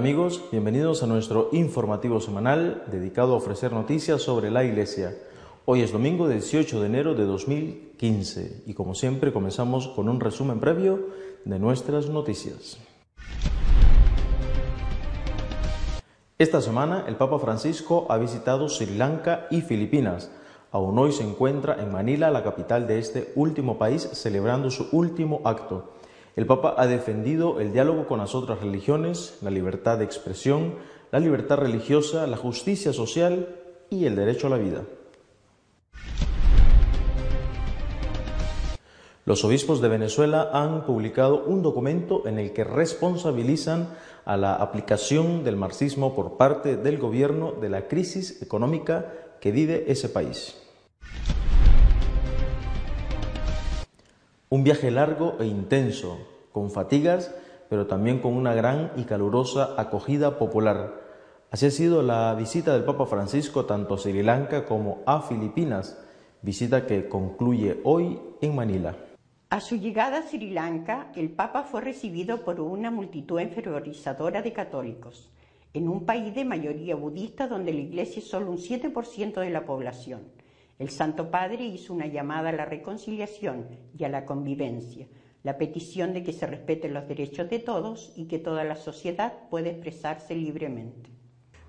amigos, 0.00 0.42
bienvenidos 0.50 1.02
a 1.02 1.06
nuestro 1.06 1.50
informativo 1.52 2.22
semanal 2.22 2.84
dedicado 2.90 3.34
a 3.34 3.36
ofrecer 3.36 3.74
noticias 3.74 4.22
sobre 4.22 4.50
la 4.50 4.64
Iglesia. 4.64 5.14
Hoy 5.66 5.82
es 5.82 5.92
domingo 5.92 6.26
18 6.26 6.80
de 6.80 6.86
enero 6.86 7.14
de 7.14 7.26
2015 7.26 8.62
y 8.64 8.72
como 8.72 8.94
siempre 8.94 9.30
comenzamos 9.30 9.88
con 9.88 10.08
un 10.08 10.18
resumen 10.18 10.58
previo 10.58 11.08
de 11.44 11.58
nuestras 11.58 12.08
noticias. 12.08 12.78
Esta 16.38 16.62
semana 16.62 17.04
el 17.06 17.16
Papa 17.16 17.38
Francisco 17.38 18.06
ha 18.08 18.16
visitado 18.16 18.70
Sri 18.70 18.96
Lanka 18.96 19.48
y 19.50 19.60
Filipinas. 19.60 20.30
Aún 20.72 20.98
hoy 20.98 21.12
se 21.12 21.24
encuentra 21.24 21.76
en 21.78 21.92
Manila, 21.92 22.30
la 22.30 22.42
capital 22.42 22.86
de 22.86 23.00
este 23.00 23.32
último 23.34 23.76
país, 23.76 24.08
celebrando 24.14 24.70
su 24.70 24.88
último 24.92 25.42
acto. 25.44 25.99
El 26.36 26.46
Papa 26.46 26.74
ha 26.78 26.86
defendido 26.86 27.60
el 27.60 27.72
diálogo 27.72 28.06
con 28.06 28.18
las 28.18 28.34
otras 28.34 28.60
religiones, 28.60 29.38
la 29.42 29.50
libertad 29.50 29.98
de 29.98 30.04
expresión, 30.04 30.76
la 31.10 31.18
libertad 31.18 31.58
religiosa, 31.58 32.26
la 32.26 32.36
justicia 32.36 32.92
social 32.92 33.48
y 33.90 34.04
el 34.04 34.14
derecho 34.14 34.46
a 34.46 34.50
la 34.50 34.58
vida. 34.58 34.84
Los 39.26 39.44
obispos 39.44 39.80
de 39.80 39.88
Venezuela 39.88 40.50
han 40.52 40.86
publicado 40.86 41.44
un 41.44 41.62
documento 41.62 42.26
en 42.26 42.38
el 42.38 42.52
que 42.52 42.64
responsabilizan 42.64 43.90
a 44.24 44.36
la 44.36 44.54
aplicación 44.54 45.44
del 45.44 45.56
marxismo 45.56 46.14
por 46.14 46.36
parte 46.36 46.76
del 46.76 46.98
gobierno 46.98 47.52
de 47.52 47.68
la 47.68 47.86
crisis 47.86 48.40
económica 48.40 49.12
que 49.40 49.52
vive 49.52 49.84
ese 49.88 50.08
país. 50.08 50.56
Un 54.52 54.64
viaje 54.64 54.90
largo 54.90 55.36
e 55.38 55.46
intenso, 55.46 56.18
con 56.50 56.72
fatigas, 56.72 57.32
pero 57.68 57.86
también 57.86 58.18
con 58.18 58.34
una 58.34 58.52
gran 58.52 58.90
y 58.96 59.04
calurosa 59.04 59.80
acogida 59.80 60.40
popular. 60.40 60.92
Así 61.52 61.66
ha 61.66 61.70
sido 61.70 62.02
la 62.02 62.34
visita 62.34 62.72
del 62.74 62.82
Papa 62.82 63.06
Francisco 63.06 63.64
tanto 63.64 63.94
a 63.94 63.98
Sri 63.98 64.24
Lanka 64.24 64.64
como 64.64 65.04
a 65.06 65.22
Filipinas, 65.22 66.04
visita 66.42 66.84
que 66.84 67.08
concluye 67.08 67.80
hoy 67.84 68.18
en 68.40 68.56
Manila. 68.56 68.96
A 69.50 69.60
su 69.60 69.76
llegada 69.76 70.18
a 70.18 70.22
Sri 70.22 70.50
Lanka, 70.50 71.12
el 71.14 71.30
Papa 71.30 71.62
fue 71.62 71.82
recibido 71.82 72.42
por 72.42 72.60
una 72.60 72.90
multitud 72.90 73.38
enfervorizadora 73.38 74.42
de 74.42 74.52
católicos, 74.52 75.30
en 75.74 75.88
un 75.88 76.04
país 76.04 76.34
de 76.34 76.44
mayoría 76.44 76.96
budista 76.96 77.46
donde 77.46 77.72
la 77.72 77.82
Iglesia 77.82 78.18
es 78.18 78.28
solo 78.28 78.50
un 78.50 78.58
7% 78.58 79.32
de 79.40 79.50
la 79.50 79.64
población. 79.64 80.39
El 80.80 80.88
Santo 80.88 81.30
Padre 81.30 81.66
hizo 81.66 81.92
una 81.92 82.06
llamada 82.06 82.48
a 82.48 82.52
la 82.52 82.64
reconciliación 82.64 83.66
y 83.94 84.04
a 84.04 84.08
la 84.08 84.24
convivencia, 84.24 85.08
la 85.42 85.58
petición 85.58 86.14
de 86.14 86.24
que 86.24 86.32
se 86.32 86.46
respeten 86.46 86.94
los 86.94 87.06
derechos 87.06 87.50
de 87.50 87.58
todos 87.58 88.14
y 88.16 88.28
que 88.28 88.38
toda 88.38 88.64
la 88.64 88.76
sociedad 88.76 89.46
pueda 89.50 89.68
expresarse 89.68 90.34
libremente. 90.34 91.10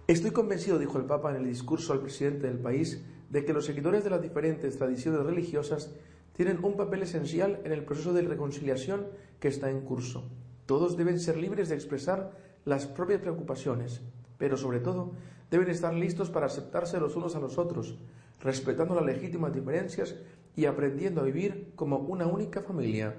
Estoy 0.08 0.32
convencido, 0.32 0.80
dijo 0.80 0.98
el 0.98 1.04
Papa 1.04 1.32
en 1.32 1.42
el 1.42 1.50
discurso 1.50 1.92
al 1.92 2.00
presidente 2.00 2.48
del 2.48 2.60
país, 2.60 3.04
de 3.30 3.44
que 3.44 3.52
los 3.52 3.66
seguidores 3.66 4.06
de 4.06 4.12
las 4.12 4.22
diferentes 4.22 4.78
tradiciones 4.78 5.26
religiosas 5.26 5.94
tienen 6.32 6.64
un 6.64 6.78
papel 6.78 7.04
esencial 7.04 7.60
en 7.66 7.74
el 7.74 7.84
proceso 7.84 8.14
de 8.14 8.22
reconciliación 8.22 9.08
que 9.42 9.50
está 9.50 9.70
en 9.70 9.82
curso. 9.82 10.24
Todos 10.66 10.96
deben 10.96 11.20
ser 11.20 11.36
libres 11.36 11.68
de 11.68 11.76
expresar 11.76 12.32
las 12.64 12.88
propias 12.88 13.20
preocupaciones, 13.20 14.00
pero 14.38 14.56
sobre 14.56 14.80
todo 14.80 15.12
deben 15.50 15.70
estar 15.70 15.94
listos 15.94 16.30
para 16.30 16.46
aceptarse 16.46 16.98
los 16.98 17.18
unos 17.18 17.36
a 17.36 17.42
los 17.42 17.58
otros, 17.58 17.98
respetando 18.44 18.96
las 18.96 19.06
legítimas 19.06 19.54
diferencias 19.54 20.16
y 20.56 20.66
aprendiendo 20.66 21.22
a 21.22 21.26
vivir 21.26 21.74
como 21.76 21.98
una 21.98 22.28
única 22.28 22.62
familia. 22.62 23.16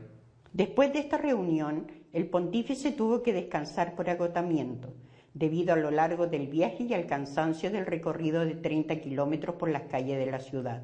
Después 0.53 0.93
de 0.93 0.99
esta 0.99 1.16
reunión, 1.16 1.87
el 2.12 2.28
pontífice 2.28 2.93
tuvo 2.93 3.22
que 3.22 3.32
descansar 3.32 3.94
por 3.94 4.11
agotamiento, 4.11 4.93
debido 5.32 5.72
a 5.72 5.77
lo 5.77 5.91
largo 5.91 6.27
del 6.27 6.49
viaje 6.49 6.84
y 6.84 6.93
al 6.93 7.06
cansancio 7.06 7.71
del 7.71 7.87
recorrido 7.87 8.44
de 8.44 8.55
30 8.55 9.00
kilómetros 9.00 9.56
por 9.56 9.71
las 9.71 9.82
calles 9.84 10.19
de 10.19 10.31
la 10.31 10.41
ciudad. 10.41 10.82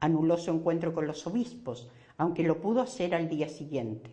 Anuló 0.00 0.36
su 0.36 0.50
encuentro 0.50 0.92
con 0.92 1.06
los 1.06 1.26
obispos, 1.26 1.90
aunque 2.18 2.42
lo 2.42 2.60
pudo 2.60 2.82
hacer 2.82 3.14
al 3.14 3.28
día 3.28 3.48
siguiente. 3.48 4.10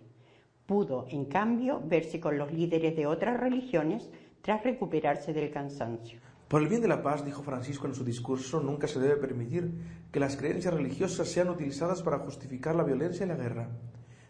Pudo, 0.66 1.06
en 1.10 1.26
cambio, 1.26 1.82
verse 1.86 2.20
con 2.20 2.38
los 2.38 2.54
líderes 2.54 2.96
de 2.96 3.06
otras 3.06 3.40
religiones 3.40 4.10
tras 4.42 4.64
recuperarse 4.64 5.34
del 5.34 5.52
cansancio. 5.52 6.20
Por 6.56 6.62
el 6.62 6.70
bien 6.70 6.82
de 6.82 6.88
la 6.88 7.04
paz, 7.04 7.26
dijo 7.26 7.44
Francisco 7.44 7.86
en 7.86 7.96
su 7.96 8.06
discurso, 8.06 8.62
nunca 8.62 8.88
se 8.88 9.02
debe 9.02 9.18
permitir 9.18 9.74
que 10.10 10.22
las 10.22 10.38
creencias 10.38 10.74
religiosas 10.74 11.28
sean 11.28 11.50
utilizadas 11.50 12.02
para 12.02 12.20
justificar 12.20 12.76
la 12.76 12.86
violencia 12.86 13.26
y 13.26 13.28
la 13.28 13.36
guerra. 13.36 13.72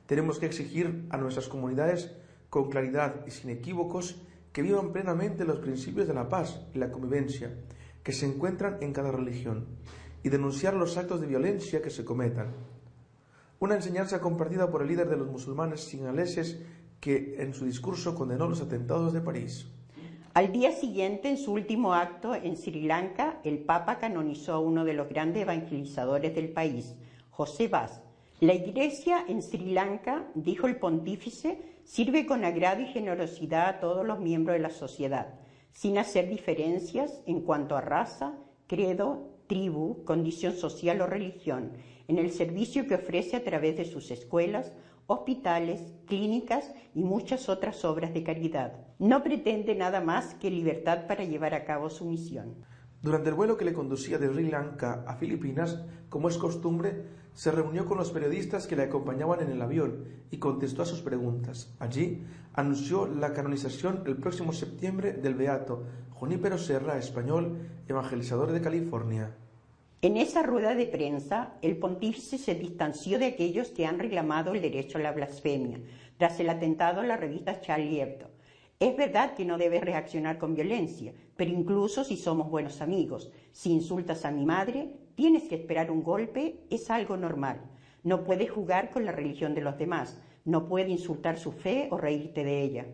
Tenemos 0.08 0.40
que 0.40 0.48
exigir 0.48 1.06
a 1.12 1.18
nuestras 1.18 1.48
comunidades 1.48 2.16
con 2.50 2.72
claridad 2.72 3.24
y 3.28 3.30
sin 3.30 3.52
equívocos 3.52 4.24
que 4.52 4.64
vivan 4.64 4.92
plenamente 4.92 5.46
los 5.46 5.60
principios 5.60 6.08
de 6.08 6.16
la 6.16 6.28
paz 6.28 6.66
y 6.74 6.80
la 6.80 6.90
convivencia 6.90 7.60
que 8.02 8.12
se 8.12 8.26
encuentran 8.26 8.80
en 8.82 8.92
cada 8.92 9.12
religión 9.12 9.68
y 10.24 10.30
denunciar 10.30 10.74
los 10.74 10.98
actos 10.98 11.22
de 11.22 11.28
violencia 11.28 11.84
que 11.84 11.92
se 11.92 12.06
cometan. 12.06 12.56
Una 13.60 13.76
enseñanza 13.76 14.20
compartida 14.20 14.72
por 14.72 14.82
el 14.82 14.88
líder 14.88 15.10
de 15.10 15.18
los 15.18 15.30
musulmanes 15.30 15.82
sinaleses 15.82 16.60
que 17.00 17.36
en 17.38 17.54
su 17.54 17.66
discurso 17.66 18.16
condenó 18.16 18.48
los 18.48 18.62
atentados 18.62 19.14
de 19.14 19.22
París. 19.22 19.68
Al 20.36 20.52
día 20.52 20.74
siguiente, 20.74 21.30
en 21.30 21.38
su 21.38 21.54
último 21.54 21.94
acto 21.94 22.36
en 22.36 22.58
Sri 22.58 22.82
Lanka, 22.82 23.40
el 23.46 23.60
Papa 23.60 24.00
canonizó 24.00 24.52
a 24.52 24.60
uno 24.60 24.84
de 24.84 24.92
los 24.92 25.08
grandes 25.08 25.44
evangelizadores 25.44 26.36
del 26.36 26.50
país, 26.50 26.94
José 27.30 27.70
Vaz. 27.70 28.02
La 28.42 28.54
Iglesia 28.54 29.24
en 29.30 29.42
Sri 29.42 29.72
Lanka, 29.72 30.28
dijo 30.36 30.68
el 30.68 30.76
pontífice, 30.76 31.62
sirve 31.86 32.26
con 32.26 32.44
agrado 32.44 32.82
y 32.82 32.88
generosidad 32.88 33.70
a 33.70 33.80
todos 33.80 34.06
los 34.06 34.20
miembros 34.20 34.58
de 34.58 34.64
la 34.64 34.72
sociedad, 34.72 35.36
sin 35.72 35.98
hacer 35.98 36.28
diferencias 36.28 37.22
en 37.26 37.40
cuanto 37.40 37.78
a 37.78 37.82
raza, 37.82 38.34
credo, 38.68 39.30
tribu, 39.48 40.04
condición 40.04 40.52
social 40.52 41.00
o 41.00 41.08
religión, 41.08 41.72
en 42.10 42.18
el 42.18 42.32
servicio 42.32 42.88
que 42.88 42.96
ofrece 42.96 43.38
a 43.38 43.44
través 43.46 43.78
de 43.78 43.86
sus 43.86 44.12
escuelas, 44.12 44.74
hospitales, 45.08 45.94
clínicas 46.08 46.72
y 46.94 47.04
muchas 47.04 47.50
otras 47.50 47.84
obras 47.86 48.14
de 48.14 48.24
caridad. 48.24 48.74
No 49.00 49.24
pretende 49.24 49.76
nada 49.76 50.02
más 50.02 50.36
que 50.36 50.50
libertad 50.50 51.08
para 51.08 51.24
llevar 51.24 51.54
a 51.54 51.66
cabo 51.66 51.90
su 51.90 52.06
misión. 52.06 52.56
Durante 53.02 53.30
el 53.30 53.36
vuelo 53.36 53.58
que 53.58 53.66
le 53.66 53.74
conducía 53.74 54.18
de 54.18 54.30
Sri 54.30 54.50
Lanka 54.50 55.04
a 55.06 55.16
Filipinas, 55.16 55.80
como 56.10 56.28
es 56.28 56.38
costumbre, 56.38 57.06
se 57.34 57.52
reunió 57.52 57.86
con 57.86 57.98
los 57.98 58.12
periodistas 58.12 58.66
que 58.66 58.76
le 58.76 58.84
acompañaban 58.84 59.42
en 59.42 59.52
el 59.52 59.62
avión 59.62 60.06
y 60.32 60.38
contestó 60.38 60.82
a 60.82 60.86
sus 60.86 61.02
preguntas. 61.02 61.76
Allí 61.80 62.24
anunció 62.54 63.06
la 63.06 63.34
canonización 63.34 64.04
el 64.06 64.18
próximo 64.18 64.54
septiembre 64.54 65.14
del 65.14 65.36
beato 65.36 65.84
Junípero 66.12 66.58
Serra, 66.58 66.98
español, 66.98 67.60
evangelizador 67.88 68.54
de 68.54 68.62
California. 68.62 69.36
En 70.02 70.18
esa 70.18 70.44
rueda 70.44 70.76
de 70.76 70.86
prensa, 70.86 71.54
el 71.62 71.78
pontífice 71.78 72.38
se 72.38 72.54
distanció 72.54 73.18
de 73.18 73.26
aquellos 73.26 73.70
que 73.70 73.86
han 73.86 73.98
reclamado 73.98 74.54
el 74.54 74.62
derecho 74.62 74.98
a 74.98 75.02
la 75.02 75.12
blasfemia 75.12 75.80
tras 76.18 76.40
el 76.40 76.50
atentado 76.50 77.02
a 77.02 77.06
la 77.06 77.18
revista 77.18 77.60
Charlie 77.62 78.02
Hebdo. 78.02 78.30
Es 78.80 78.96
verdad 78.98 79.34
que 79.36 79.46
no 79.46 79.58
debes 79.58 79.82
reaccionar 79.82 80.38
con 80.38 80.54
violencia, 80.54 81.14
pero 81.38 81.50
incluso 81.52 82.04
si 82.04 82.18
somos 82.18 82.50
buenos 82.50 82.82
amigos, 82.82 83.32
si 83.52 83.72
insultas 83.72 84.26
a 84.26 84.32
mi 84.32 84.46
madre, 84.46 84.92
tienes 85.16 85.44
que 85.44 85.56
esperar 85.56 85.90
un 85.90 86.04
golpe, 86.04 86.60
es 86.70 86.90
algo 86.92 87.16
normal. 87.16 87.62
No 88.04 88.24
puedes 88.26 88.52
jugar 88.52 88.92
con 88.92 89.06
la 89.06 89.14
religión 89.14 89.56
de 89.56 89.62
los 89.62 89.78
demás, 89.78 90.20
no 90.44 90.68
puedes 90.68 90.90
insultar 90.90 91.40
su 91.40 91.54
fe 91.54 91.88
o 91.90 91.98
reírte 91.98 92.44
de 92.44 92.62
ella. 92.62 92.86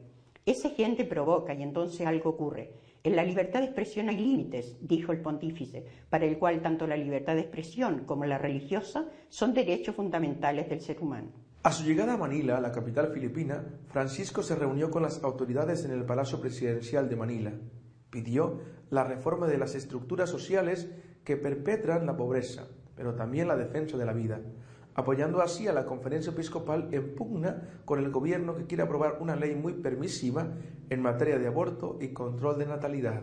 Esa 0.45 0.69
gente 0.69 1.03
provoca 1.03 1.53
y 1.53 1.63
entonces 1.63 2.05
algo 2.05 2.29
ocurre. 2.29 2.73
En 3.03 3.15
la 3.15 3.23
libertad 3.23 3.61
de 3.61 3.65
expresión 3.65 4.09
hay 4.09 4.17
límites, 4.17 4.77
dijo 4.79 5.11
el 5.11 5.21
pontífice, 5.21 5.85
para 6.09 6.25
el 6.25 6.37
cual 6.37 6.61
tanto 6.61 6.85
la 6.85 6.95
libertad 6.95 7.33
de 7.33 7.41
expresión 7.41 8.05
como 8.05 8.25
la 8.25 8.37
religiosa 8.37 9.05
son 9.27 9.55
derechos 9.55 9.95
fundamentales 9.95 10.69
del 10.69 10.81
ser 10.81 11.01
humano. 11.01 11.31
A 11.63 11.71
su 11.71 11.83
llegada 11.83 12.13
a 12.13 12.17
Manila, 12.17 12.61
la 12.61 12.71
capital 12.71 13.11
filipina, 13.11 13.65
Francisco 13.87 14.43
se 14.43 14.55
reunió 14.55 14.91
con 14.91 15.01
las 15.01 15.23
autoridades 15.23 15.83
en 15.83 15.91
el 15.91 16.05
Palacio 16.05 16.39
Presidencial 16.39 17.09
de 17.09 17.15
Manila. 17.15 17.53
Pidió 18.11 18.59
la 18.91 19.03
reforma 19.03 19.47
de 19.47 19.57
las 19.57 19.73
estructuras 19.73 20.29
sociales 20.29 20.87
que 21.23 21.37
perpetran 21.37 22.05
la 22.05 22.17
pobreza, 22.17 22.67
pero 22.95 23.15
también 23.15 23.47
la 23.47 23.55
defensa 23.55 23.97
de 23.97 24.05
la 24.05 24.13
vida, 24.13 24.41
apoyando 24.95 25.41
así 25.41 25.67
a 25.67 25.73
la 25.73 25.85
conferencia 25.85 26.31
episcopal 26.31 26.89
en 26.91 27.15
pugna 27.15 27.81
con 27.85 27.99
el 27.99 28.11
gobierno 28.11 28.55
que 28.55 28.65
quiere 28.65 28.83
aprobar 28.83 29.17
una 29.21 29.35
ley 29.35 29.55
muy 29.55 29.73
permisiva 29.73 30.47
en 30.89 31.01
materia 31.01 31.37
de 31.37 31.47
aborto 31.47 31.97
y 32.01 32.09
control 32.09 32.59
de 32.59 32.65
natalidad. 32.65 33.21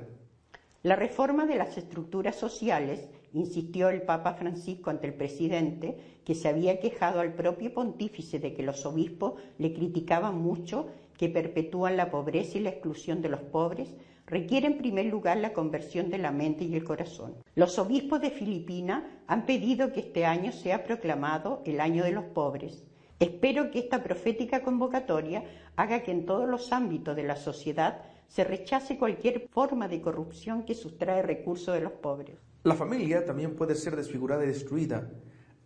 La 0.83 0.97
reforma 0.97 1.45
de 1.47 1.57
las 1.57 1.77
estructuras 1.77 2.37
sociales, 2.37 3.09
insistió 3.33 3.89
el 3.91 4.03
Papa 4.03 4.35
Francisco 4.35 4.91
ante 4.91 5.07
el 5.07 5.15
presidente, 5.15 6.21
que 6.25 6.35
se 6.35 6.49
había 6.49 6.81
quejado 6.81 7.21
al 7.21 7.35
propio 7.35 7.75
pontífice 7.75 8.39
de 8.39 8.55
que 8.55 8.63
los 8.63 8.87
obispos 8.87 9.35
le 9.59 9.75
criticaban 9.75 10.39
mucho 10.39 10.87
que 11.17 11.29
perpetúan 11.29 11.97
la 11.97 12.11
pobreza 12.11 12.59
y 12.59 12.61
la 12.61 12.71
exclusión 12.71 13.21
de 13.23 13.29
los 13.29 13.41
pobres, 13.41 13.95
requiere 14.29 14.67
en 14.67 14.79
primer 14.79 15.07
lugar 15.07 15.39
la 15.39 15.53
conversión 15.53 16.11
de 16.11 16.19
la 16.19 16.31
mente 16.31 16.65
y 16.65 16.75
el 16.75 16.85
corazón. 16.85 17.35
Los 17.55 17.79
obispos 17.79 18.21
de 18.21 18.31
Filipinas 18.31 19.05
han 19.27 19.47
pedido 19.47 19.93
que 19.93 20.01
este 20.01 20.27
año 20.27 20.53
sea 20.53 20.85
proclamado 20.85 21.63
el 21.65 21.81
año 21.81 22.05
de 22.05 22.13
los 22.13 22.25
pobres. 22.25 22.85
Espero 23.19 23.71
que 23.71 23.81
esta 23.81 24.03
profética 24.03 24.63
convocatoria 24.63 25.45
haga 25.77 26.03
que 26.03 26.13
en 26.13 26.27
todos 26.27 26.49
los 26.49 26.73
ámbitos 26.73 27.17
de 27.17 27.25
la 27.25 27.37
sociedad 27.37 28.03
se 28.29 28.45
rechace 28.45 28.99
cualquier 28.99 29.49
forma 29.49 29.89
de 29.89 30.03
corrupción 30.03 30.65
que 30.65 30.75
sustrae 30.75 31.23
recursos 31.23 31.75
de 31.75 31.81
los 31.81 31.93
pobres. 31.93 32.37
La 32.65 32.75
familia 32.75 33.25
también 33.25 33.57
puede 33.57 33.75
ser 33.75 33.97
desfigurada 33.97 34.45
y 34.45 34.49
destruida. 34.49 35.11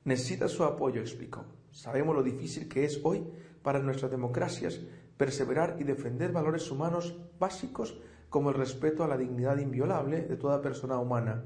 Necesita 0.05 0.49
su 0.49 0.62
apoyo, 0.62 1.00
explicó. 1.00 1.44
Sabemos 1.73 2.15
lo 2.15 2.23
difícil 2.23 2.69
que 2.69 2.85
es 2.85 3.00
hoy 3.03 3.25
para 3.62 3.81
nuestras 3.81 4.11
democracias 4.11 4.81
perseverar 5.17 5.76
y 5.79 5.85
defender 5.85 6.32
valores 6.32 6.70
humanos 6.70 7.15
básicos 7.38 7.99
como 8.32 8.49
el 8.49 8.56
respeto 8.56 9.05
a 9.05 9.08
la 9.08 9.19
dignidad 9.19 9.58
inviolable 9.58 10.23
de 10.23 10.38
toda 10.38 10.62
persona 10.62 10.99
humana, 10.99 11.44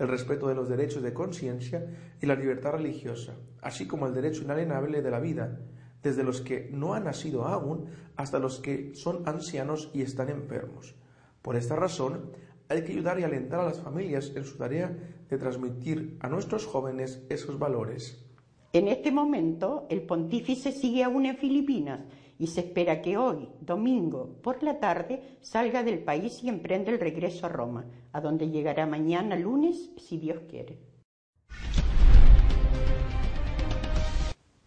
el 0.00 0.08
respeto 0.08 0.48
de 0.48 0.56
los 0.56 0.68
derechos 0.68 1.00
de 1.00 1.14
conciencia 1.14 1.86
y 2.20 2.26
la 2.26 2.34
libertad 2.34 2.72
religiosa, 2.72 3.36
así 3.62 3.86
como 3.86 4.08
el 4.08 4.14
derecho 4.14 4.42
inalienable 4.42 5.00
de 5.00 5.10
la 5.12 5.20
vida, 5.20 5.60
desde 6.02 6.24
los 6.24 6.40
que 6.40 6.68
no 6.72 6.92
han 6.92 7.04
nacido 7.04 7.44
aún 7.44 7.86
hasta 8.16 8.40
los 8.40 8.58
que 8.58 8.96
son 8.96 9.22
ancianos 9.28 9.92
y 9.94 10.02
están 10.02 10.28
enfermos. 10.28 10.96
Por 11.40 11.54
esta 11.54 11.76
razón, 11.76 12.32
hay 12.68 12.82
que 12.82 12.90
ayudar 12.90 13.20
y 13.20 13.22
alentar 13.22 13.60
a 13.60 13.66
las 13.66 13.78
familias 13.78 14.32
en 14.34 14.42
su 14.42 14.58
tarea 14.58 14.92
de 15.30 15.38
transmitir 15.38 16.16
a 16.18 16.28
nuestros 16.28 16.66
jóvenes 16.66 17.24
esos 17.28 17.60
valores. 17.60 18.26
En 18.72 18.88
este 18.88 19.12
momento, 19.12 19.86
el 19.88 20.02
pontífice 20.02 20.72
sigue 20.72 21.04
aún 21.04 21.26
en 21.26 21.36
Filipinas 21.36 22.00
y 22.38 22.48
se 22.48 22.60
espera 22.60 23.02
que 23.02 23.16
hoy, 23.16 23.48
domingo, 23.60 24.36
por 24.42 24.62
la 24.62 24.80
tarde, 24.80 25.38
salga 25.40 25.82
del 25.82 26.00
país 26.00 26.42
y 26.42 26.48
emprenda 26.48 26.90
el 26.90 27.00
regreso 27.00 27.46
a 27.46 27.48
Roma, 27.48 27.86
a 28.12 28.20
donde 28.20 28.50
llegará 28.50 28.86
mañana 28.86 29.36
lunes, 29.36 29.90
si 29.96 30.18
Dios 30.18 30.40
quiere. 30.48 30.78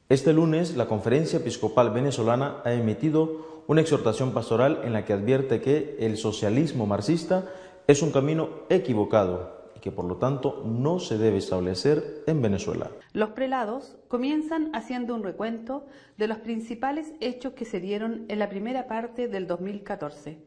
Este 0.10 0.32
lunes, 0.32 0.78
la 0.78 0.88
Conferencia 0.88 1.40
Episcopal 1.40 1.92
Venezolana 1.92 2.62
ha 2.64 2.74
emitido 2.74 3.64
una 3.68 3.82
exhortación 3.82 4.32
pastoral 4.32 4.82
en 4.86 4.94
la 4.94 5.04
que 5.04 5.12
advierte 5.12 5.62
que 5.62 5.98
el 6.00 6.18
socialismo 6.18 6.86
marxista 6.86 7.50
es 7.88 8.02
un 8.02 8.12
camino 8.12 8.50
equivocado 8.70 9.57
que 9.80 9.92
por 9.92 10.06
lo 10.06 10.18
tanto 10.18 10.64
no 10.66 11.00
se 11.00 11.18
debe 11.18 11.38
establecer 11.38 12.24
en 12.28 12.42
Venezuela. 12.42 12.92
Los 13.14 13.30
prelados 13.30 13.98
comienzan 14.08 14.70
haciendo 14.74 15.16
un 15.16 15.24
recuento 15.24 15.86
de 16.18 16.28
los 16.28 16.40
principales 16.40 17.14
hechos 17.20 17.54
que 17.54 17.66
se 17.66 17.80
dieron 17.80 18.26
en 18.28 18.40
la 18.40 18.50
primera 18.50 18.88
parte 18.88 19.28
del 19.28 19.48
2014, 19.48 20.40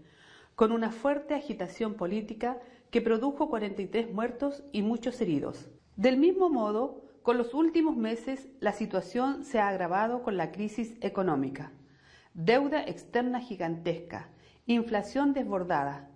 con 0.55 0.73
una 0.73 0.91
fuerte 0.91 1.35
agitación 1.35 1.95
política 1.95 2.59
que 2.91 3.01
produjo 3.01 3.49
43 3.49 4.13
muertos 4.13 4.63
y 4.73 4.83
muchos 4.83 5.21
heridos. 5.21 5.69
Del 5.97 6.17
mismo 6.17 6.51
modo, 6.51 7.03
con 7.23 7.39
los 7.39 7.55
últimos 7.55 7.97
meses 7.97 8.49
la 8.61 8.73
situación 8.73 9.45
se 9.45 9.61
ha 9.61 9.69
agravado 9.69 10.23
con 10.23 10.37
la 10.37 10.51
crisis 10.51 10.97
económica. 11.01 11.73
Deuda 12.35 12.83
externa 12.83 13.41
gigantesca, 13.41 14.29
inflación 14.67 15.33
desbordada, 15.33 16.09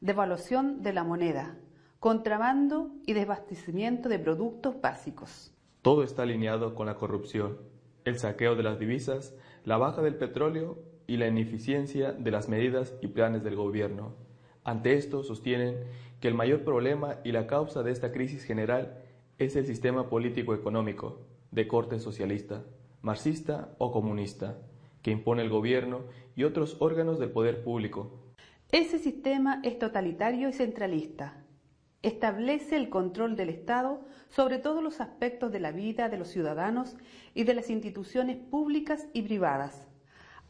devaluación 0.00 0.82
de 0.82 0.92
la 0.92 1.04
moneda, 1.04 1.56
contrabando 2.02 2.90
y 3.06 3.12
desabastecimiento 3.12 4.08
de 4.08 4.18
productos 4.18 4.80
básicos. 4.80 5.54
Todo 5.82 6.02
está 6.02 6.24
alineado 6.24 6.74
con 6.74 6.86
la 6.86 6.96
corrupción, 6.96 7.58
el 8.04 8.18
saqueo 8.18 8.56
de 8.56 8.64
las 8.64 8.80
divisas, 8.80 9.36
la 9.64 9.76
baja 9.76 10.02
del 10.02 10.16
petróleo 10.16 10.80
y 11.06 11.18
la 11.18 11.28
ineficiencia 11.28 12.10
de 12.10 12.30
las 12.32 12.48
medidas 12.48 12.92
y 13.02 13.06
planes 13.06 13.44
del 13.44 13.54
gobierno. 13.54 14.16
Ante 14.64 14.94
esto 14.94 15.22
sostienen 15.22 15.76
que 16.18 16.26
el 16.26 16.34
mayor 16.34 16.64
problema 16.64 17.18
y 17.22 17.30
la 17.30 17.46
causa 17.46 17.84
de 17.84 17.92
esta 17.92 18.10
crisis 18.10 18.42
general 18.42 18.98
es 19.38 19.54
el 19.54 19.64
sistema 19.64 20.08
político-económico 20.08 21.20
de 21.52 21.68
corte 21.68 22.00
socialista, 22.00 22.64
marxista 23.00 23.76
o 23.78 23.92
comunista, 23.92 24.58
que 25.02 25.12
impone 25.12 25.42
el 25.42 25.50
gobierno 25.50 26.00
y 26.34 26.42
otros 26.42 26.78
órganos 26.80 27.20
del 27.20 27.30
poder 27.30 27.62
público. 27.62 28.34
Ese 28.72 28.98
sistema 28.98 29.60
es 29.62 29.78
totalitario 29.78 30.48
y 30.48 30.52
centralista, 30.52 31.41
establece 32.02 32.76
el 32.76 32.88
control 32.88 33.36
del 33.36 33.48
Estado 33.48 34.00
sobre 34.28 34.58
todos 34.58 34.82
los 34.82 35.00
aspectos 35.00 35.52
de 35.52 35.60
la 35.60 35.72
vida 35.72 36.08
de 36.08 36.18
los 36.18 36.28
ciudadanos 36.28 36.96
y 37.34 37.44
de 37.44 37.54
las 37.54 37.70
instituciones 37.70 38.36
públicas 38.36 39.06
y 39.12 39.22
privadas. 39.22 39.88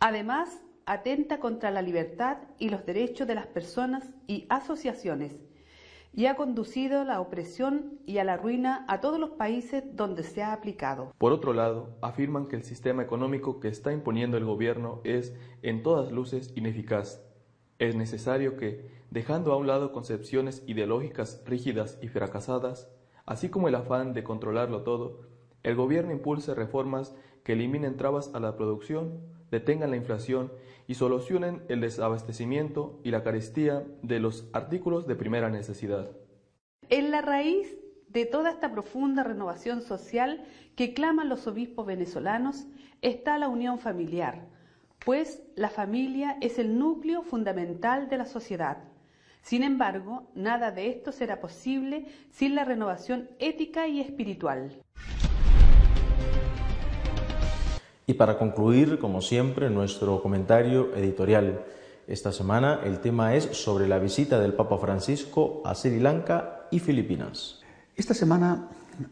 Además, 0.01 0.63
atenta 0.87 1.39
contra 1.39 1.71
la 1.71 1.83
libertad 1.83 2.39
y 2.59 2.69
los 2.69 2.85
derechos 2.85 3.27
de 3.29 3.35
las 3.35 3.47
personas 3.47 4.09
y 4.27 4.47
asociaciones 4.49 5.37
y 6.15 6.27
ha 6.27 6.37
conducido 6.37 7.01
a 7.01 7.05
la 7.05 7.21
opresión 7.21 7.99
y 8.07 8.19
a 8.19 8.25
la 8.25 8.37
ruina 8.37 8.85
a 8.89 9.01
todos 9.01 9.19
los 9.19 9.31
países 9.31 9.83
donde 9.95 10.23
se 10.23 10.43
ha 10.43 10.53
aplicado. 10.53 11.13
Por 11.19 11.33
otro 11.33 11.53
lado, 11.53 11.97
afirman 12.03 12.47
que 12.47 12.57
el 12.57 12.65
sistema 12.65 13.03
económico 13.03 13.61
que 13.61 13.69
está 13.69 13.93
imponiendo 13.93 14.37
el 14.37 14.45
gobierno 14.45 15.01
es, 15.05 15.35
en 15.63 15.83
todas 15.83 16.13
luces, 16.13 16.53
ineficaz. 16.55 17.23
Es 17.83 17.97
necesario 17.97 18.57
que, 18.57 18.89
dejando 19.11 19.53
a 19.53 19.57
un 19.57 19.67
lado 19.67 19.91
concepciones 19.91 20.63
ideológicas 20.69 21.43
rígidas 21.45 21.99
y 22.01 22.07
fracasadas, 22.07 22.89
así 23.27 23.49
como 23.49 23.67
el 23.67 23.75
afán 23.75 24.13
de 24.13 24.23
controlarlo 24.23 24.83
todo, 24.83 25.23
el 25.65 25.75
gobierno 25.75 26.13
impulse 26.13 26.55
reformas 26.55 27.13
que 27.43 27.55
eliminen 27.55 27.97
trabas 27.97 28.31
a 28.35 28.39
la 28.39 28.57
producción, 28.57 29.21
detengan 29.51 29.91
la 29.91 29.97
inflación 29.97 30.53
y 30.87 30.95
solucionen 30.95 31.65
el 31.69 31.81
desabastecimiento 31.81 33.01
y 33.03 33.11
la 33.11 33.25
carestía 33.25 33.85
de 34.03 34.21
los 34.21 34.49
artículos 34.53 35.09
de 35.09 35.17
primera 35.17 35.51
necesidad. 35.51 36.09
En 36.89 37.11
la 37.11 37.21
raíz 37.21 37.77
de 38.07 38.27
toda 38.27 38.51
esta 38.51 38.71
profunda 38.71 39.25
renovación 39.25 39.83
social 39.83 40.45
que 40.77 40.95
claman 40.95 41.29
los 41.29 41.49
obispos 41.49 41.85
venezolanos 41.85 42.65
está 43.01 43.39
la 43.39 43.49
unión 43.49 43.81
familiar, 43.81 44.47
pues 45.05 45.43
la 45.57 45.69
familia 45.69 46.37
es 46.41 46.59
el 46.59 46.79
núcleo 46.79 47.23
fundamental 47.23 48.09
de 48.09 48.19
la 48.19 48.25
sociedad 48.25 48.79
sin 49.43 49.65
embargo, 49.65 50.29
nada 50.37 50.71
de 50.71 50.89
esto 50.89 51.11
será 51.11 51.41
posible 51.41 52.07
sin 52.31 52.55
la 52.55 52.65
renovación 52.65 53.29
ética 53.41 53.89
y 53.89 54.01
espiritual. 54.01 54.81
Y 58.07 58.15
para 58.15 58.39
concluir, 58.39 58.99
como 58.99 59.21
siempre, 59.21 59.69
nuestro 59.69 60.23
comentario 60.23 60.95
editorial. 60.95 61.65
Esta 62.07 62.33
semana 62.33 62.81
el 62.85 63.01
tema 63.01 63.35
es 63.35 63.45
sobre 63.45 63.89
la 63.89 63.99
visita 63.99 64.39
del 64.39 64.55
Papa 64.55 64.79
Francisco 64.79 65.63
a 65.65 65.75
Sri 65.75 66.01
Lanka 66.01 66.67
y 66.71 66.79
Filipinas. 66.79 67.61
Esta 67.97 68.15
semana 68.15 68.69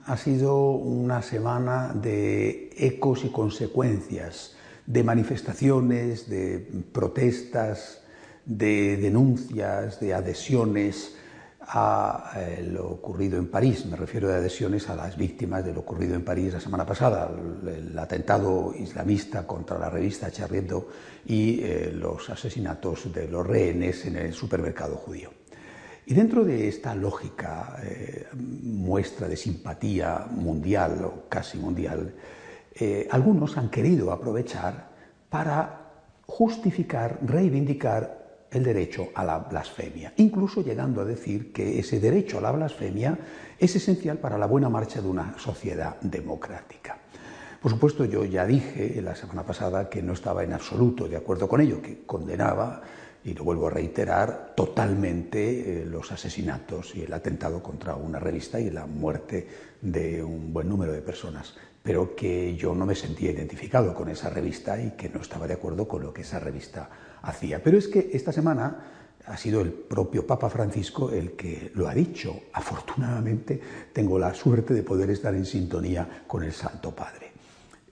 ha 0.06 0.16
sido 0.16 0.70
una 0.73 1.23
semana 1.23 1.92
de 1.94 2.70
ecos 2.76 3.25
y 3.25 3.30
consecuencias, 3.30 4.56
de 4.90 5.04
manifestaciones, 5.04 6.28
de 6.28 6.66
protestas, 6.92 8.02
de 8.44 8.97
denuncias, 8.97 10.00
de 10.00 10.14
adhesiones 10.14 11.14
a 11.61 12.32
eh, 12.37 12.68
lo 12.68 12.90
ocurrido 12.90 13.38
en 13.38 13.47
París. 13.47 13.87
Me 13.87 13.97
refiero 13.97 14.26
de 14.26 14.35
adhesiones 14.35 14.88
a 14.88 14.97
las 14.97 15.16
víctimas 15.16 15.64
de 15.64 15.73
lo 15.73 15.80
ocurrido 15.80 16.16
en 16.16 16.25
París 16.25 16.54
la 16.54 16.61
semana 16.61 16.85
pasada, 16.85 17.30
el, 17.64 17.97
atentado 17.97 18.75
islamista 18.76 19.47
contra 19.47 19.78
la 19.78 19.88
revista 19.88 20.32
Charlie 20.32 20.59
Hebdo 20.59 20.88
y 21.25 21.61
eh, 21.62 21.92
los 21.94 22.28
asesinatos 22.28 23.12
de 23.14 23.28
los 23.28 23.47
rehenes 23.47 24.04
en 24.06 24.16
el 24.16 24.32
supermercado 24.32 24.97
judío. 24.97 25.30
Y 26.06 26.14
dentro 26.14 26.44
de 26.44 26.66
esta 26.66 26.97
lógica 26.97 27.76
eh, 27.85 28.26
muestra 28.35 29.28
de 29.28 29.37
simpatía 29.37 30.26
mundial 30.28 31.04
o 31.04 31.28
casi 31.28 31.59
mundial, 31.59 32.12
algunos 33.11 33.57
han 33.57 33.69
querido 33.69 34.12
aprovechar 34.12 34.89
para 35.29 35.81
justificar, 36.27 37.19
reivindicar 37.23 38.21
el 38.50 38.65
derecho 38.65 39.09
a 39.15 39.25
la 39.25 39.39
blasfemia, 39.39 40.12
incluso 40.17 40.62
llegando 40.62 41.00
a 41.00 41.05
decir 41.05 41.53
que 41.53 41.79
ese 41.79 42.00
derecho 42.00 42.39
a 42.39 42.41
la 42.41 42.53
blasfemia 42.53 43.19
es 43.59 43.77
esencial 43.77 44.19
para 44.19 44.39
la 44.39 44.47
buena 44.47 44.69
marcha 44.69 45.00
de 45.00 45.09
una 45.09 45.39
sociedad 45.39 46.00
democrática. 46.00 46.99
Por 47.61 47.71
supuesto, 47.71 48.05
yo 48.07 48.25
ya 48.25 48.47
dije 48.47 49.00
la 49.03 49.15
semana 49.15 49.45
pasada 49.45 49.89
que 49.91 50.03
no 50.03 50.15
estaba 50.15 50.43
en 50.43 50.53
absoluto 50.53 51.09
de 51.09 51.17
acuerdo 51.17 51.49
con 51.49 51.61
ello, 51.61 51.83
que 51.83 52.05
condenaba, 52.07 52.83
y 53.23 53.35
lo 53.35 53.45
vuelvo 53.45 53.67
a 53.67 53.71
reiterar, 53.71 54.55
totalmente 54.57 55.83
eh, 55.83 55.85
los 55.85 56.11
asesinatos 56.11 56.95
y 56.97 57.03
el 57.03 57.12
atentado 57.12 57.62
contra 57.62 57.95
una 57.95 58.19
revista 58.19 58.59
y 58.59 58.71
la 58.71 58.87
muerte 58.87 59.47
de 59.83 60.25
un 60.25 60.55
buen 60.55 60.71
número 60.71 60.93
de 60.93 61.03
personas, 61.03 61.55
pero 61.83 62.15
que 62.15 62.55
yo 62.57 62.75
no 62.75 62.87
me 62.87 62.95
sentía 62.95 63.31
identificado 63.31 63.95
con 63.95 64.09
esa 64.09 64.31
revista 64.31 64.81
y 64.81 64.93
que 64.93 65.09
no 65.09 65.21
estaba 65.21 65.47
de 65.47 65.55
acuerdo 65.55 65.89
con 65.89 66.03
lo 66.03 66.13
que 66.13 66.23
esa 66.23 66.39
revista 66.39 66.91
hacía. 67.23 67.63
Pero 67.63 67.79
es 67.79 67.89
que 67.89 68.11
esta 68.13 68.33
semana 68.33 69.01
ha 69.27 69.37
sido 69.37 69.61
el 69.61 69.73
propio 69.73 70.27
Papa 70.27 70.51
Francisco 70.51 71.11
el 71.11 71.33
que 71.33 71.71
lo 71.75 71.89
ha 71.89 71.95
dicho. 71.95 72.41
Afortunadamente 72.53 73.61
tengo 73.93 74.19
la 74.19 74.35
suerte 74.35 74.75
de 74.75 74.83
poder 74.83 75.11
estar 75.11 75.35
en 75.35 75.47
sintonía 75.47 76.25
con 76.27 76.43
el 76.43 76.53
Santo 76.53 76.95
Padre. 76.95 77.33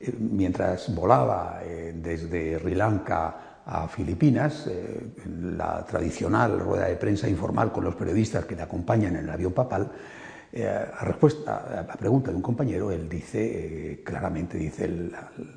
Eh, 0.00 0.14
mientras 0.18 0.94
volaba 0.94 1.60
eh, 1.64 1.94
desde 1.96 2.58
Sri 2.58 2.74
Lanka 2.74 3.62
a 3.66 3.88
Filipinas, 3.88 4.66
eh, 4.66 5.12
en 5.24 5.58
la 5.58 5.84
tradicional 5.84 6.58
rueda 6.58 6.86
de 6.86 6.96
prensa 6.96 7.28
informal 7.28 7.70
con 7.72 7.84
los 7.84 7.94
periodistas 7.94 8.44
que 8.44 8.56
le 8.56 8.62
acompañan 8.62 9.16
en 9.16 9.24
el 9.24 9.30
avión 9.30 9.52
papal, 9.52 9.90
a, 10.56 11.04
respuesta, 11.04 11.86
a 11.88 11.96
pregunta 11.96 12.30
de 12.30 12.36
un 12.36 12.42
compañero, 12.42 12.90
él 12.90 13.08
dice 13.08 14.00
claramente, 14.04 14.56
dice, 14.58 14.88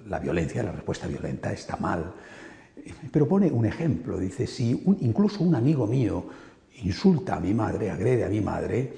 la, 0.08 0.20
violencia, 0.20 0.64
la 0.64 0.72
respuesta 0.72 1.08
violenta 1.08 1.52
está 1.54 1.78
mal 1.78 2.14
pero 3.12 3.28
pone 3.28 3.52
un 3.52 3.66
ejemplo, 3.66 4.18
dice, 4.18 4.48
si 4.48 4.84
incluso 5.02 5.44
un 5.44 5.56
amigo 5.56 5.88
mío 5.88 6.26
insulta 6.84 7.36
a 7.36 7.40
mi 7.40 7.54
madre, 7.54 7.92
agrede 7.92 8.24
a 8.24 8.30
mi 8.30 8.42
madre, 8.42 8.94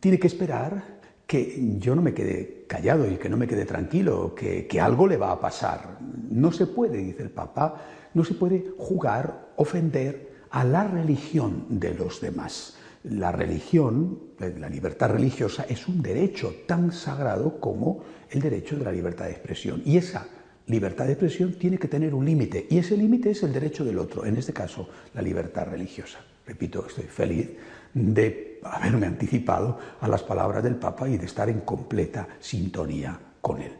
tiene 0.00 0.18
que 0.18 0.26
esperar 0.26 1.00
que 1.26 1.76
yo 1.78 1.94
no 1.94 2.02
me 2.02 2.12
quede 2.12 2.64
callado 2.66 3.08
y 3.10 3.16
que 3.16 3.28
no 3.28 3.36
me 3.36 3.46
quede 3.46 3.64
tranquilo, 3.64 4.34
que, 4.34 4.66
que 4.66 4.80
algo 4.80 5.06
le 5.06 5.16
va 5.16 5.32
a 5.32 5.40
pasar. 5.40 5.98
No 6.30 6.52
se 6.52 6.66
puede, 6.66 6.98
dice 6.98 7.22
el 7.22 7.30
Papa, 7.30 7.82
no 8.14 8.24
se 8.24 8.34
puede 8.34 8.72
jugar, 8.78 9.52
ofender 9.56 10.32
a 10.50 10.64
la 10.64 10.84
religión 10.84 11.66
de 11.68 11.94
los 11.94 12.20
demás. 12.20 12.76
La 13.04 13.32
religión, 13.32 14.18
la 14.38 14.68
libertad 14.68 15.10
religiosa, 15.10 15.66
es 15.68 15.88
un 15.88 16.02
derecho 16.02 16.54
tan 16.66 16.92
sagrado 16.92 17.58
como 17.58 18.04
el 18.30 18.40
derecho 18.40 18.76
de 18.76 18.84
la 18.84 18.92
libertad 18.92 19.24
de 19.24 19.32
expresión. 19.32 19.82
Y 19.84 19.96
esa 19.96 20.26
libertad 20.66 21.06
de 21.06 21.12
expresión 21.12 21.54
tiene 21.58 21.78
que 21.78 21.88
tener 21.88 22.14
un 22.14 22.24
límite 22.24 22.66
y 22.70 22.78
ese 22.78 22.96
límite 22.96 23.30
es 23.30 23.42
el 23.42 23.52
derecho 23.52 23.84
del 23.84 23.98
otro, 23.98 24.24
en 24.24 24.36
este 24.36 24.52
caso 24.52 24.88
la 25.14 25.22
libertad 25.22 25.66
religiosa. 25.66 26.20
Repito, 26.46 26.86
estoy 26.86 27.04
feliz 27.04 27.50
de 27.94 28.60
haberme 28.62 29.06
anticipado 29.06 29.78
a 30.00 30.08
las 30.08 30.22
palabras 30.22 30.62
del 30.62 30.76
Papa 30.76 31.08
y 31.08 31.18
de 31.18 31.26
estar 31.26 31.48
en 31.48 31.60
completa 31.60 32.28
sintonía 32.40 33.18
con 33.40 33.60
él. 33.60 33.72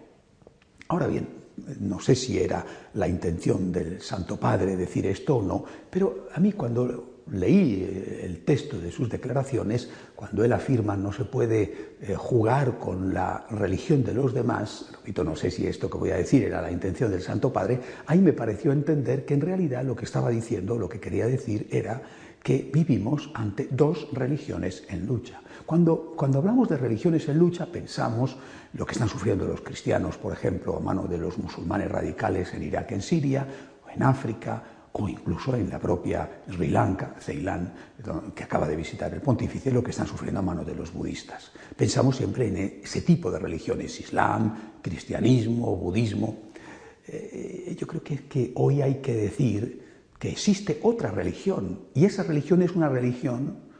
Ahora 0.88 1.07
bien, 1.07 1.29
no 1.81 2.00
sé 2.00 2.14
si 2.14 2.38
era 2.38 2.64
la 2.95 3.09
intención 3.09 3.71
del 3.73 4.00
Santo 4.00 4.38
Padre 4.38 4.76
decir 4.76 5.07
esto 5.07 5.37
o 5.37 5.43
no, 5.43 5.64
pero 5.88 6.29
a 6.35 6.41
mí 6.41 6.52
cuando 6.52 7.12
leí 7.31 7.83
eh, 7.83 8.23
el 8.25 8.45
texto 8.45 8.79
de 8.79 8.91
sus 8.91 9.09
declaraciones, 9.09 9.91
cuando 10.14 10.45
él 10.45 10.52
afirma 10.52 10.97
no 10.97 11.12
se 11.12 11.25
puede 11.25 11.97
eh, 12.00 12.14
jugar 12.17 12.79
con 12.79 13.14
la 13.14 13.47
religión 13.50 14.05
de 14.05 14.14
los 14.14 14.35
demás, 14.35 14.91
repito, 14.93 15.25
no 15.25 15.37
sé 15.37 15.50
si 15.50 15.67
esto 15.67 15.88
que 15.88 15.99
voy 15.99 16.11
a 16.11 16.17
decir 16.17 16.45
era 16.45 16.61
la 16.62 16.71
intención 16.71 17.11
del 17.11 17.23
Santo 17.23 17.52
Padre, 17.52 17.81
ahí 18.07 18.21
me 18.21 18.33
pareció 18.33 18.73
entender 18.73 19.25
que 19.25 19.35
en 19.35 19.41
realidad 19.41 19.85
lo 19.85 19.97
que 19.97 20.05
estaba 20.05 20.31
diciendo, 20.31 20.79
lo 20.79 20.88
que 20.88 21.00
quería 21.00 21.26
decir 21.26 21.69
era 21.71 22.02
que 22.43 22.71
vivimos 22.73 23.31
ante 23.35 23.69
dos 23.71 24.09
religiones 24.12 24.83
en 24.88 25.07
lucha. 25.07 25.41
Cuando, 25.64 26.14
cuando 26.17 26.38
hablamos 26.38 26.69
de 26.69 26.76
religiones 26.76 27.29
en 27.29 27.38
lucha 27.38 27.67
pensamos 27.67 28.37
lo 28.73 28.85
que 28.85 28.93
están 28.93 29.09
sufriendo 29.09 29.47
los 29.47 29.61
cristianos, 29.61 30.19
por 30.19 30.33
ejemplo, 30.33 30.76
a 30.76 30.81
mano 30.81 31.05
de 31.05 31.19
los 31.19 31.38
musulmanes 31.38 31.91
radicales 31.91 32.52
en 32.55 32.64
Irak, 32.64 32.91
en 32.93 33.02
Siria, 33.02 33.47
o 33.87 33.91
en 33.91 34.02
África, 34.02 34.62
o 34.93 35.09
incluso 35.09 35.55
en 35.57 35.71
la 35.71 35.79
propia 35.79 36.43
Sri 36.49 36.69
Lanka, 36.69 37.15
Ceilán, 37.19 37.73
que 38.35 38.45
acaba 38.45 38.69
de 38.69 38.77
visitar 38.77 39.13
el 39.15 39.23
pontífice, 39.23 39.71
lo 39.71 39.83
que 39.83 39.91
están 39.91 40.07
sufriendo 40.07 40.41
a 40.41 40.43
mano 40.43 40.65
de 40.65 40.75
los 40.75 40.93
budistas. 40.93 41.51
Pensamos 41.77 42.17
siempre 42.17 42.49
en 42.49 42.81
ese 42.83 43.01
tipo 43.01 43.31
de 43.31 43.39
religiones, 43.39 43.99
islam, 44.01 44.81
cristianismo, 44.83 45.75
budismo. 45.77 46.37
Eh, 47.07 47.75
yo 47.79 47.87
creo 47.87 48.03
que, 48.03 48.25
que 48.29 48.53
hoy 48.57 48.83
hay 48.83 48.97
que 48.97 49.15
decir 49.15 49.83
que 50.19 50.31
existe 50.31 50.79
otra 50.83 51.11
religión 51.11 51.81
y 51.95 52.05
esa 52.05 52.23
religión 52.23 52.63
es 52.63 52.73
una 52.73 52.89
religión 52.89 53.73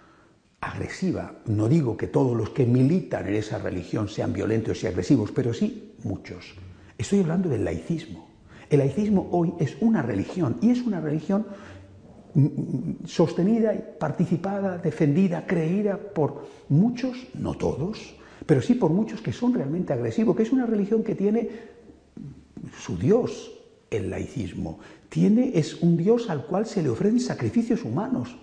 agresiva. 0.61 1.35
No 1.47 1.69
digo 1.69 1.97
que 1.97 2.07
todos 2.07 2.37
los 2.37 2.51
que 2.51 2.65
militan 2.65 3.29
en 3.29 3.35
esa 3.35 3.59
religión 3.59 4.09
sean 4.09 4.33
violentos 4.33 4.83
y 4.83 4.87
agresivos, 4.87 5.31
pero 5.31 5.53
sí 5.53 5.95
muchos. 6.05 6.55
Estoy 6.97 7.21
hablando 7.21 7.49
del 7.49 7.65
laicismo. 7.65 8.32
El 8.73 8.79
laicismo 8.79 9.29
hoy 9.33 9.53
es 9.59 9.77
una 9.83 10.01
religión 10.01 10.57
y 10.63 10.71
es 10.71 10.81
una 10.81 10.99
religión 10.99 11.45
mm, 12.33 12.41
mm, 12.41 12.97
sostenida, 13.05 13.75
participada, 13.99 14.79
defendida, 14.79 15.45
creída 15.47 15.99
por 15.99 16.47
muchos, 16.71 17.29
no 17.35 17.53
todos, 17.53 18.15
pero 18.47 18.63
sí 18.63 18.75
por 18.75 18.91
muchos 18.91 19.21
que 19.21 19.35
son 19.35 19.53
realmente 19.53 19.93
agresivos, 19.93 20.35
que 20.35 20.45
es 20.45 20.53
una 20.53 20.65
religión 20.65 21.05
que 21.05 21.15
tiene 21.15 21.51
su 22.81 22.97
Dios, 22.97 23.53
el 23.91 24.09
laicismo. 24.09 24.79
Tiene, 25.11 25.53
es 25.55 25.83
un 25.83 25.99
Dios 25.99 26.31
al 26.31 26.47
cual 26.47 26.65
se 26.65 26.83
le 26.83 26.89
ofrecen 26.89 27.21
sacrificios 27.21 27.85
humanos. 27.85 28.39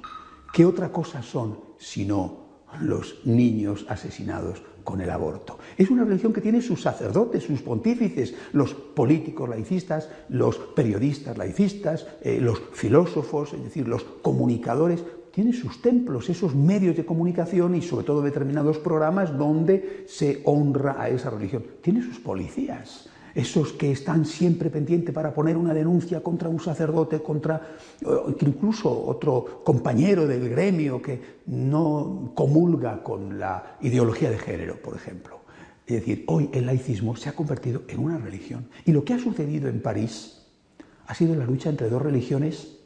¿Qué 0.53 0.63
otra 0.63 0.91
cosa 0.91 1.23
son 1.23 1.57
sino 1.79 2.65
los 2.81 3.25
niños 3.25 3.83
asesinados 3.89 4.61
con 4.83 5.01
el 5.01 5.09
aborto. 5.09 5.57
Es 5.77 5.89
una 5.89 6.03
religión 6.03 6.33
que 6.33 6.41
tiene 6.41 6.61
sus 6.61 6.81
sacerdotes, 6.81 7.43
sus 7.43 7.61
pontífices, 7.61 8.33
los 8.53 8.73
políticos 8.73 9.49
laicistas, 9.49 10.09
los 10.29 10.57
periodistas 10.57 11.37
laicistas, 11.37 12.07
eh, 12.21 12.39
los 12.41 12.61
filósofos, 12.73 13.53
es 13.53 13.63
decir, 13.63 13.87
los 13.87 14.03
comunicadores. 14.03 15.03
Tiene 15.31 15.53
sus 15.53 15.81
templos, 15.81 16.29
esos 16.29 16.55
medios 16.55 16.97
de 16.97 17.05
comunicación 17.05 17.75
y 17.75 17.81
sobre 17.81 18.05
todo 18.05 18.21
determinados 18.21 18.79
programas 18.79 19.37
donde 19.37 20.03
se 20.07 20.41
honra 20.45 20.95
a 20.99 21.09
esa 21.09 21.29
religión. 21.29 21.63
Tiene 21.81 22.01
sus 22.01 22.19
policías, 22.19 23.09
esos 23.35 23.73
que 23.73 23.91
están 23.91 24.25
siempre 24.25 24.69
pendientes 24.69 25.13
para 25.13 25.33
poner 25.33 25.57
una 25.57 25.73
denuncia 25.73 26.21
contra 26.21 26.49
un 26.49 26.59
sacerdote, 26.59 27.21
contra 27.21 27.75
incluso 28.41 29.05
otro 29.05 29.61
compañero 29.63 30.27
del 30.27 30.49
gremio 30.49 31.01
que 31.01 31.39
no 31.47 32.31
comulga 32.35 33.03
con 33.03 33.39
la 33.39 33.77
ideología 33.81 34.29
de 34.29 34.37
género, 34.37 34.81
por 34.81 34.95
ejemplo. 34.95 35.39
Es 35.85 35.95
decir, 36.01 36.23
hoy 36.27 36.49
el 36.53 36.65
laicismo 36.65 37.15
se 37.15 37.29
ha 37.29 37.33
convertido 37.33 37.83
en 37.87 37.99
una 37.99 38.17
religión. 38.17 38.69
Y 38.85 38.91
lo 38.91 39.03
que 39.03 39.13
ha 39.13 39.19
sucedido 39.19 39.69
en 39.69 39.81
París 39.81 40.45
ha 41.07 41.15
sido 41.15 41.35
la 41.35 41.45
lucha 41.45 41.69
entre 41.69 41.89
dos 41.89 42.01
religiones, 42.01 42.79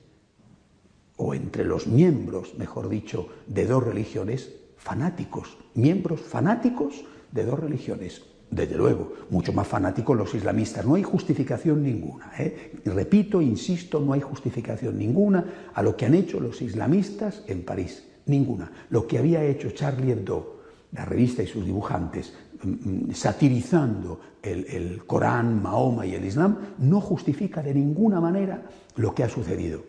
o 1.17 1.33
entre 1.33 1.63
los 1.63 1.87
miembros, 1.87 2.55
mejor 2.57 2.89
dicho, 2.89 3.29
de 3.47 3.65
dos 3.65 3.83
religiones 3.83 4.51
fanáticos, 4.77 5.57
miembros 5.75 6.21
fanáticos 6.21 7.05
de 7.31 7.45
dos 7.45 7.59
religiones, 7.59 8.23
desde 8.55 8.77
luego, 8.77 9.13
mucho 9.29 9.53
más 9.53 9.67
fanáticos 9.67 10.17
los 10.17 10.33
islamistas. 10.35 10.85
No 10.85 10.95
hay 10.95 11.03
justificación 11.03 11.83
ninguna. 11.83 12.31
¿eh? 12.37 12.73
Repito, 12.85 13.41
insisto, 13.41 13.99
no 13.99 14.13
hay 14.13 14.21
justificación 14.21 14.97
ninguna 14.97 15.71
a 15.73 15.81
lo 15.81 15.95
que 15.95 16.05
han 16.05 16.13
hecho 16.13 16.39
los 16.39 16.61
islamistas 16.61 17.43
en 17.47 17.63
París. 17.63 18.03
Ninguna. 18.25 18.71
Lo 18.89 19.07
que 19.07 19.17
había 19.17 19.43
hecho 19.43 19.71
Charlie 19.71 20.11
Hebdo, 20.11 20.61
la 20.91 21.05
revista 21.05 21.43
y 21.43 21.47
sus 21.47 21.65
dibujantes, 21.65 22.33
mm, 22.63 22.69
mm, 22.69 23.13
satirizando 23.13 24.19
el, 24.41 25.03
Corán, 25.05 25.61
Mahoma 25.61 26.05
y 26.05 26.15
el 26.15 26.25
Islam, 26.25 26.57
no 26.79 27.01
justifica 27.01 27.61
de 27.61 27.73
ninguna 27.73 28.19
manera 28.19 28.63
lo 28.95 29.15
que 29.15 29.23
ha 29.23 29.29
sucedido. 29.29 29.83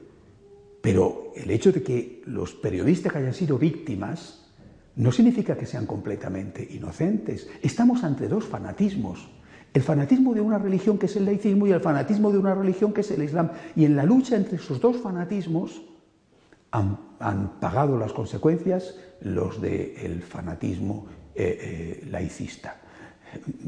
Pero 0.80 1.32
el 1.34 1.50
hecho 1.50 1.72
de 1.72 1.82
que 1.82 2.22
los 2.26 2.54
periodistas 2.54 3.14
hayan 3.16 3.34
sido 3.34 3.58
víctimas 3.58 4.43
no 4.96 5.10
significa 5.10 5.56
que 5.56 5.66
sean 5.66 5.86
completamente 5.86 6.66
inocentes. 6.70 7.48
Estamos 7.62 8.04
ante 8.04 8.28
dos 8.28 8.44
fanatismos. 8.44 9.30
El 9.72 9.82
fanatismo 9.82 10.34
de 10.34 10.40
una 10.40 10.58
religión 10.58 10.98
que 10.98 11.06
es 11.06 11.16
el 11.16 11.24
laicismo 11.24 11.66
y 11.66 11.72
el 11.72 11.80
fanatismo 11.80 12.30
de 12.30 12.38
una 12.38 12.54
religión 12.54 12.92
que 12.92 13.00
es 13.00 13.10
el 13.10 13.22
islam. 13.22 13.50
Y 13.74 13.84
en 13.84 13.96
la 13.96 14.04
lucha 14.04 14.36
entre 14.36 14.56
esos 14.56 14.80
dos 14.80 14.98
fanatismos 14.98 15.82
han, 16.70 17.58
pagado 17.60 17.98
las 17.98 18.12
consecuencias 18.12 18.96
los 19.20 19.60
del 19.60 20.22
fanatismo 20.22 21.06
eh, 21.34 22.02
eh, 22.04 22.06
laicista. 22.10 22.80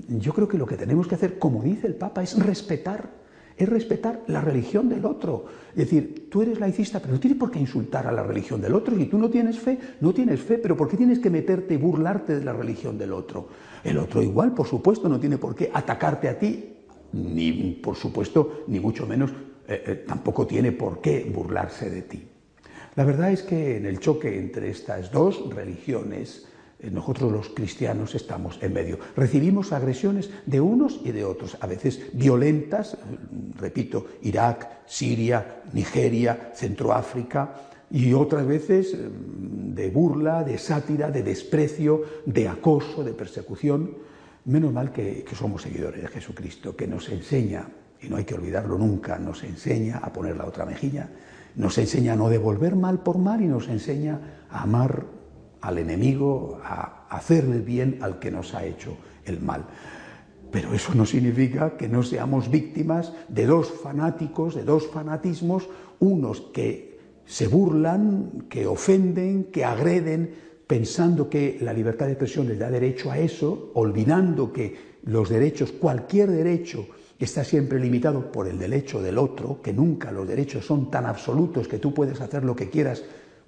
Yo 0.09 0.33
creo 0.33 0.47
que 0.47 0.59
lo 0.59 0.67
que 0.67 0.77
tenemos 0.77 1.09
que 1.09 1.15
hacer, 1.15 1.39
como 1.39 1.63
dice 1.63 1.87
el 1.87 1.95
Papa, 1.95 2.23
es 2.23 2.39
respetar 2.39 3.09
es 3.57 3.69
respetar 3.69 4.23
la 4.27 4.41
religión 4.41 4.89
del 4.89 5.05
otro. 5.05 5.47
Es 5.71 5.91
decir, 5.91 6.29
tú 6.31 6.43
eres 6.43 6.61
laicista, 6.61 7.01
pero 7.01 7.15
no 7.15 7.21
tienes 7.21 7.39
por 7.39 7.51
qué 7.51 7.59
insultar 7.59 8.07
a 8.07 8.13
la 8.13 8.23
religión 8.23 8.61
del 8.61 8.75
otro. 8.75 8.97
Si 8.97 9.07
tú 9.07 9.19
no 9.19 9.31
tienes 9.31 9.59
fe, 9.59 9.79
no 10.01 10.13
tienes 10.13 10.41
fe, 10.41 10.59
pero 10.59 10.77
¿por 10.77 10.89
qué 10.89 10.97
tienes 10.97 11.19
que 11.19 11.31
meterte 11.31 11.75
y 11.75 11.77
burlarte 11.79 12.39
de 12.39 12.45
la 12.45 12.53
religión 12.53 12.99
del 12.99 13.13
otro? 13.13 13.49
El 13.83 13.99
otro 13.99 14.23
igual, 14.23 14.53
por 14.53 14.67
supuesto, 14.67 15.09
no 15.09 15.19
tiene 15.19 15.39
por 15.39 15.55
qué 15.55 15.71
atacarte 15.73 16.29
a 16.29 16.39
ti, 16.39 16.77
ni 17.13 17.79
por 17.83 17.97
supuesto, 17.97 18.65
ni 18.67 18.81
mucho 18.81 19.07
menos, 19.07 19.31
eh, 19.69 19.83
eh, 19.87 20.05
tampoco 20.07 20.47
tiene 20.47 20.73
por 20.73 21.01
qué 21.01 21.31
burlarse 21.33 21.89
de 21.89 22.03
ti. 22.03 22.29
La 22.95 23.05
verdad 23.05 23.31
es 23.31 23.43
que 23.43 23.77
en 23.77 23.87
el 23.87 24.01
choque 24.01 24.39
entre 24.39 24.71
estas 24.71 25.13
dos 25.13 25.55
religiones, 25.55 26.47
nosotros 26.83 27.33
los 27.33 27.49
cristianos 27.49 28.15
estamos 28.15 28.59
en 28.63 28.73
medio. 28.73 28.99
Recibimos 29.17 29.73
agresiones 29.73 30.31
de 30.45 30.61
unos 30.61 31.01
y 31.05 31.13
de 31.13 31.25
otros, 31.25 31.57
a 31.61 31.67
veces 31.67 32.01
violentas, 32.13 32.95
eh, 32.95 32.99
repito, 33.59 34.07
Irak, 34.23 34.69
Siria, 34.87 35.63
Nigeria, 35.73 36.53
Centroáfrica, 36.55 37.55
y 37.91 38.13
otras 38.13 38.47
veces 38.47 38.93
eh, 38.93 39.09
de 39.09 39.91
burla, 39.91 40.45
de 40.45 40.59
sátira, 40.59 41.11
de 41.11 41.23
desprecio, 41.23 42.03
de 42.27 42.49
acoso, 42.49 43.03
de 43.03 43.13
persecución. 43.13 43.97
Menos 44.45 44.73
mal 44.73 44.93
que, 44.93 45.25
que 45.25 45.35
somos 45.35 45.63
seguidores 45.63 46.03
de 46.03 46.09
Jesucristo, 46.09 46.77
que 46.77 46.87
nos 46.87 47.09
enseña, 47.09 47.69
y 48.01 48.09
no 48.09 48.17
hay 48.17 48.25
que 48.25 48.35
olvidarlo 48.35 48.77
nunca, 48.77 49.19
nos 49.19 49.43
enseña 49.45 49.99
a 49.99 50.13
poner 50.13 50.37
la 50.37 50.45
otra 50.45 50.67
mejilla, 50.67 51.09
nos 51.57 51.79
enseña 51.79 52.13
a 52.13 52.17
no 52.17 52.29
devolver 52.29 52.77
mal 52.77 53.03
por 53.03 53.17
mal 53.19 53.41
y 53.41 53.47
nos 53.47 53.67
enseña 53.69 54.21
a 54.51 54.63
amar 54.63 55.16
al 55.67 55.79
enemigo, 55.79 56.61
a 56.63 57.07
hacerle 57.11 57.59
bien 57.59 57.99
al 58.01 58.21
que 58.21 58.31
nos 58.31 58.55
ha 58.55 58.65
hecho 58.65 58.97
el 59.25 59.41
mal. 59.41 59.67
Pero 60.53 60.73
eso 60.73 60.95
no 60.95 61.05
significa 61.05 61.77
que 61.77 61.89
no 61.89 62.05
seamos 62.05 62.51
víctimas 62.51 63.13
de 63.29 63.47
dos 63.47 63.69
fanáticos, 63.83 64.55
de 64.55 64.63
dos 64.63 64.87
fanatismos, 64.87 65.69
unos 65.99 66.41
que 66.41 67.01
se 67.27 67.49
burlan, 67.49 68.47
que 68.49 68.67
ofenden, 68.67 69.45
que 69.51 69.65
agreden, 69.65 70.35
pensando 70.69 71.29
que 71.29 71.59
la 71.61 71.73
libertad 71.73 72.07
de 72.07 72.13
expresión 72.13 72.47
les 72.47 72.61
da 72.61 72.71
derecho 72.71 73.11
a 73.11 73.19
eso, 73.19 73.73
olvidando 73.75 74.53
que 74.53 74.97
los 75.03 75.29
derechos, 75.29 75.73
cualquier 75.73 76.31
derecho, 76.31 76.87
está 77.19 77.43
siempre 77.43 77.81
limitado 77.81 78.31
por 78.31 78.47
el 78.47 78.59
derecho 78.59 79.03
del 79.03 79.19
otro, 79.19 79.61
que 79.61 79.73
nunca 79.73 80.13
los 80.13 80.29
derechos 80.29 80.65
son 80.65 80.91
tan 80.93 81.07
absolutos 81.07 81.67
que 81.67 81.79
tú 81.79 81.93
puedes 81.93 82.21
hacer 82.21 82.45
lo 82.45 82.55
que 82.55 82.71
quieras 82.71 83.03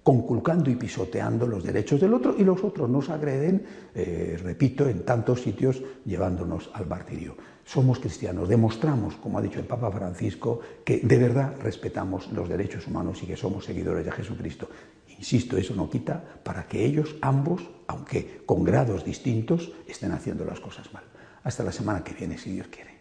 conculcando 0.08 0.70
y 0.70 0.74
pisoteando 0.74 1.46
los 1.46 1.62
derechos 1.62 2.00
del 2.00 2.14
otro 2.14 2.34
y 2.38 2.42
los 2.42 2.64
otros 2.64 2.88
nos 2.88 3.10
agreden, 3.10 3.62
eh, 3.94 4.40
repito, 4.42 4.88
en 4.88 5.04
tantos 5.04 5.42
sitios 5.42 5.82
llevándonos 6.06 6.70
al 6.72 6.86
martirio. 6.86 7.36
Somos 7.62 7.98
cristianos, 7.98 8.48
demostramos, 8.48 9.16
como 9.16 9.36
ha 9.36 9.42
dicho 9.42 9.58
el 9.58 9.66
Papa 9.66 9.90
Francisco, 9.90 10.60
que 10.82 11.00
de 11.00 11.18
verdad 11.18 11.56
respetamos 11.62 12.32
los 12.32 12.48
derechos 12.48 12.86
humanos 12.86 13.22
y 13.22 13.26
que 13.26 13.36
somos 13.36 13.66
seguidores 13.66 14.02
de 14.02 14.12
Jesucristo. 14.12 14.70
Insisto, 15.18 15.58
eso 15.58 15.74
no 15.74 15.90
quita 15.90 16.24
para 16.42 16.66
que 16.66 16.86
ellos, 16.86 17.16
ambos, 17.20 17.68
aunque 17.86 18.40
con 18.46 18.64
grados 18.64 19.04
distintos, 19.04 19.74
estén 19.86 20.12
haciendo 20.12 20.46
las 20.46 20.58
cosas 20.58 20.90
mal. 20.90 21.04
Hasta 21.42 21.62
la 21.62 21.72
semana 21.72 22.02
que 22.02 22.14
viene, 22.14 22.38
si 22.38 22.52
Dios 22.52 22.68
quiere. 22.68 22.97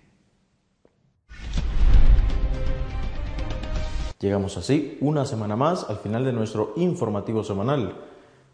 Llegamos 4.19 4.57
así 4.57 4.97
una 5.01 5.25
semana 5.25 5.55
más 5.55 5.87
al 5.89 5.97
final 5.97 6.25
de 6.25 6.33
nuestro 6.33 6.73
informativo 6.75 7.43
semanal. 7.43 7.93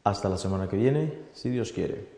Hasta 0.03 0.29
la 0.29 0.39
semana 0.39 0.69
que 0.69 0.77
viene, 0.77 1.21
si 1.33 1.51
Dios 1.51 1.71
quiere. 1.71 2.09